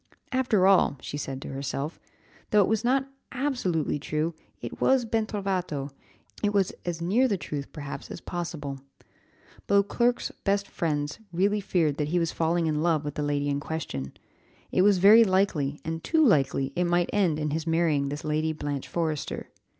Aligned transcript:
"After 0.31 0.65
all," 0.65 0.97
said 0.99 0.99
she 0.99 1.39
to 1.47 1.53
herself, 1.53 1.99
"though 2.49 2.61
it 2.61 2.67
was 2.67 2.83
not 2.83 3.07
absolutely 3.31 3.99
true, 3.99 4.33
it 4.59 4.81
was 4.81 5.05
ben 5.05 5.27
trovato, 5.27 5.91
it 6.41 6.51
was 6.55 6.73
as 6.85 7.03
near 7.03 7.27
the 7.27 7.37
truth, 7.37 7.71
perhaps, 7.71 8.09
as 8.09 8.19
possible. 8.19 8.79
Beauclerc's 9.67 10.31
best 10.43 10.67
friends 10.67 11.19
really 11.31 11.61
feared 11.61 11.97
that 11.97 12.07
he 12.07 12.17
was 12.17 12.31
falling 12.31 12.65
in 12.65 12.81
love 12.81 13.05
with 13.05 13.13
the 13.13 13.21
lady 13.21 13.47
in 13.47 13.59
question. 13.59 14.13
It 14.71 14.81
was 14.81 14.97
very 14.97 15.23
likely, 15.23 15.79
and 15.85 16.03
too 16.03 16.25
likely, 16.25 16.73
it 16.75 16.85
might 16.85 17.11
end 17.13 17.37
in 17.37 17.51
his 17.51 17.67
marrying 17.67 18.09
this 18.09 18.23
Lady 18.23 18.53
Blanche 18.53 18.87
Forrester. 18.87 19.51